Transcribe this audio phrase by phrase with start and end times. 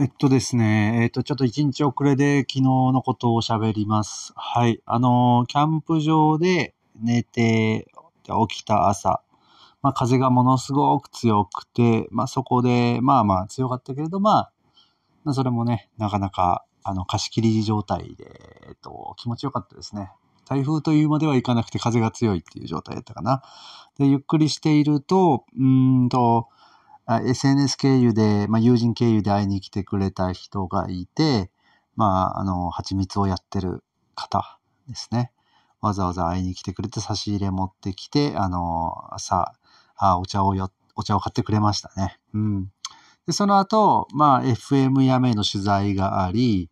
[0.00, 4.32] えっとですね、えっと、ちょっと一日遅れで昨日のことを喋ります。
[4.34, 4.82] はい。
[4.86, 7.86] あの、キャンプ場で寝て、
[8.48, 9.22] 起きた朝、
[9.82, 14.52] まあ、風がものすごく強くて、まあ、そこで、まあまあ強かったけれど、まあ、
[15.22, 20.10] まあそれもね、なかなか、あの、貸し切り状態で、えっと、気持ちよかったですね。
[20.44, 23.44] 台風というまではいかなくて風が強いっていう状態だったかな。
[23.96, 26.48] で、ゆっくりしていると、うーんと、
[27.06, 31.50] SNS 経由で、まあ、友人経由で会いに来てくれた人がいて、
[31.96, 33.84] まあ、あの、蜂蜜をやってる
[34.14, 35.32] 方ですね。
[35.80, 39.52] わざわざ会いに来てくれて差し入れ持ってきて、あの、朝、
[39.96, 42.18] あお茶をよ、お茶を買ってくれましたね。
[42.32, 42.72] うん。
[43.26, 46.70] で、その後、まあ、FM やめの取材があり、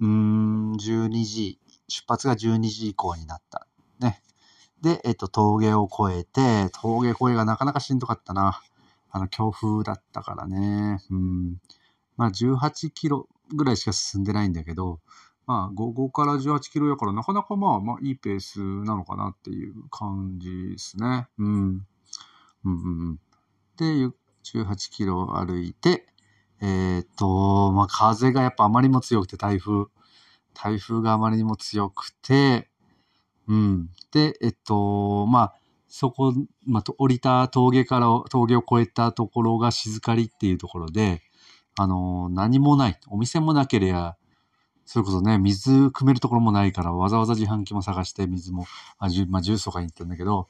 [0.00, 3.66] うん、12時、出発が12時以降になった。
[4.00, 4.20] ね。
[4.82, 8.60] で、えっと、峠を越えて、峠越えがなかなかしんどかったな。
[9.10, 11.00] あの、強風だったからね。
[11.10, 11.56] うん。
[12.16, 15.00] まあ、18キロぐらいしか進んでないんだけど、
[15.46, 21.28] まあ、5、5から18キロやから、なかなかまあ、まあ、いいペースなのかなっていう感じですね。
[21.38, 21.48] うん。
[21.48, 21.86] うん
[22.64, 23.20] うんうん。
[23.76, 26.06] で、18キロ歩いて、
[26.60, 29.86] えーっと、まあ、風がやっぱあまりにも強くて、台風。
[30.54, 32.70] 台風があまりにも強くて、
[33.48, 33.90] うん。
[34.12, 35.54] で、えっと、まあ、
[35.98, 36.34] そこ、
[36.66, 41.22] まあ、降りた峠から、峠を越えたところが静かりっていうところで、
[41.74, 43.00] あの、何もない。
[43.08, 44.18] お店もなければ、
[44.84, 48.66] それこそね、水汲めるところもないから、わざわざ自販機も探して、水も、
[48.98, 50.48] あ、ジュまあ、ジュースとかに行ったんだけど、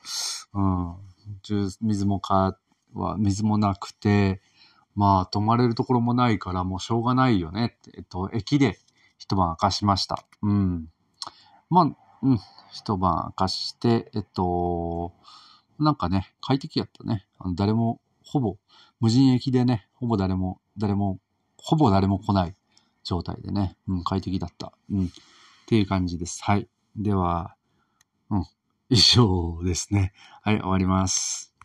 [0.52, 0.96] うん、
[1.44, 2.58] ジュース、水もか、
[2.92, 4.42] は、水もなくて、
[4.96, 8.80] まあ、泊まれるところもないから、もうしょうがないよね、えっと、駅で
[9.16, 10.26] 一晩明かしました。
[10.42, 10.88] うん。
[11.70, 11.84] まあ、
[12.22, 12.40] うん、
[12.72, 15.12] 一晩明かして、えっと、
[15.78, 17.26] なんかね、快適やったね。
[17.38, 18.56] あの誰も、ほぼ、
[19.00, 21.18] 無人駅でね、ほぼ誰も、誰も、
[21.56, 22.54] ほぼ誰も来ない
[23.04, 24.72] 状態でね、うん、快適だった。
[24.90, 25.06] うん。
[25.06, 25.08] っ
[25.66, 26.42] ていう感じです。
[26.42, 26.68] はい。
[26.96, 27.54] では、
[28.30, 28.44] うん、
[28.88, 30.12] 以上ですね。
[30.42, 31.55] はい、終わります。